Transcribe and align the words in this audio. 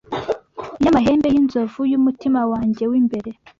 y'amahembe 0.83 1.27
y'inzovu 1.33 1.81
y'umutima 1.91 2.41
wanjye 2.51 2.83
w'imbere 2.91 3.29